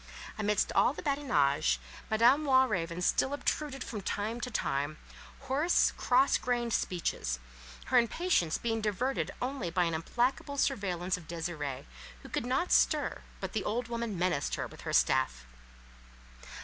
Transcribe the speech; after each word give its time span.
Amidst 0.35 0.71
all 0.71 0.93
the 0.93 1.03
badinage, 1.03 1.79
Madame 2.09 2.43
Walravens 2.43 3.03
still 3.05 3.35
obtruded 3.35 3.83
from 3.83 4.01
time 4.01 4.41
to 4.41 4.49
time, 4.49 4.97
hoarse, 5.41 5.93
cross 5.95 6.39
grained 6.39 6.73
speeches; 6.73 7.37
her 7.85 7.99
impatience 7.99 8.57
being 8.57 8.81
diverted 8.81 9.29
only 9.43 9.69
by 9.69 9.83
an 9.83 9.93
implacable 9.93 10.57
surveillance 10.57 11.17
of 11.17 11.27
Désirée, 11.27 11.85
who 12.23 12.29
could 12.29 12.47
not 12.47 12.71
stir 12.71 13.21
but 13.39 13.53
the 13.53 13.63
old 13.63 13.89
woman 13.89 14.17
menaced 14.17 14.55
her 14.55 14.65
with 14.65 14.81
her 14.81 14.91
staff. 14.93 15.45